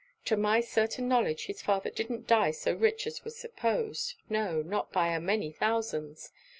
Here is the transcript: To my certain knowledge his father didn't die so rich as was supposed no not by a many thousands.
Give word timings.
To 0.25 0.35
my 0.35 0.61
certain 0.61 1.07
knowledge 1.07 1.45
his 1.45 1.61
father 1.61 1.91
didn't 1.91 2.25
die 2.25 2.49
so 2.49 2.73
rich 2.73 3.05
as 3.05 3.23
was 3.23 3.37
supposed 3.37 4.15
no 4.29 4.63
not 4.63 4.91
by 4.91 5.09
a 5.09 5.19
many 5.19 5.51
thousands. 5.51 6.31